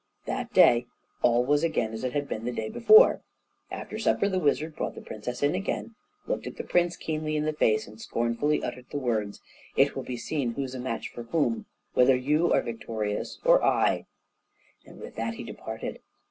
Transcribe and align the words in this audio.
That 0.25 0.51
day 0.51 0.87
all 1.21 1.45
was 1.45 1.63
again 1.63 1.93
as 1.93 2.03
it 2.03 2.13
had 2.13 2.27
been 2.27 2.43
the 2.43 2.51
day 2.51 2.69
before. 2.69 3.21
After 3.69 3.99
supper 3.99 4.27
the 4.27 4.39
wizard 4.39 4.75
brought 4.75 4.95
the 4.95 4.99
princess 5.01 5.43
in 5.43 5.53
again, 5.53 5.93
looked 6.25 6.45
the 6.45 6.63
prince 6.63 6.97
keenly 6.97 7.35
in 7.35 7.43
the 7.45 7.53
face, 7.53 7.85
and 7.85 8.01
scornfully 8.01 8.63
uttered 8.63 8.87
the 8.89 8.97
words, 8.97 9.41
"It 9.75 9.95
will 9.95 10.01
be 10.01 10.17
seen 10.17 10.53
who's 10.55 10.73
a 10.73 10.79
match 10.79 11.09
for 11.09 11.25
whom; 11.25 11.67
whether 11.93 12.15
you 12.15 12.51
are 12.51 12.63
victorious 12.63 13.37
or 13.45 13.63
I," 13.63 14.07
and 14.87 14.99
with 14.99 15.13
that 15.17 15.35
he 15.35 15.43
departed. 15.43 15.99